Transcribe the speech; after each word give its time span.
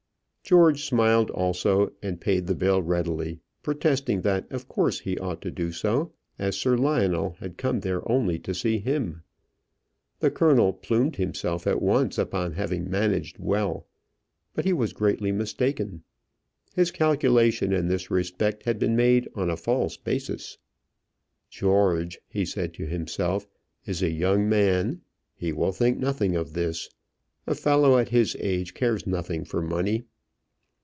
George 0.43 0.83
smiled 0.83 1.29
also, 1.29 1.93
and 2.01 2.19
paid 2.19 2.45
the 2.45 2.55
bill 2.55 2.81
readily, 2.83 3.39
protesting 3.63 4.19
that 4.19 4.51
of 4.51 4.67
course 4.67 4.99
he 4.99 5.17
ought 5.17 5.41
to 5.41 5.49
do 5.51 5.71
so, 5.71 6.11
as 6.37 6.57
Sir 6.57 6.75
Lionel 6.77 7.37
had 7.39 7.55
come 7.55 7.79
there 7.79 8.05
only 8.11 8.37
to 8.39 8.53
see 8.53 8.77
him. 8.77 9.21
The 10.19 10.29
colonel 10.29 10.73
plumed 10.73 11.15
himself 11.15 11.65
at 11.65 11.81
once 11.81 12.17
upon 12.17 12.51
having 12.51 12.89
managed 12.89 13.39
well; 13.39 13.87
but 14.53 14.65
he 14.65 14.73
was 14.73 14.91
greatly 14.91 15.31
mistaken. 15.31 16.03
His 16.75 16.91
calculation 16.91 17.71
in 17.71 17.87
this 17.87 18.11
respect 18.11 18.63
had 18.63 18.77
been 18.77 18.95
made 18.97 19.29
on 19.33 19.49
a 19.49 19.55
false 19.55 19.95
basis. 19.95 20.57
"George," 21.49 22.19
he 22.27 22.43
said 22.43 22.73
to 22.73 22.85
himself, 22.85 23.47
"is 23.85 24.03
a 24.03 24.11
young 24.11 24.49
man; 24.49 24.99
he 25.33 25.53
will 25.53 25.71
think 25.71 25.97
nothing 25.97 26.35
of 26.35 26.51
this: 26.51 26.89
a 27.47 27.55
fellow 27.55 27.97
at 27.97 28.09
his 28.09 28.35
age 28.41 28.73
cares 28.73 29.07
nothing 29.07 29.45
for 29.45 29.61
money." 29.61 30.03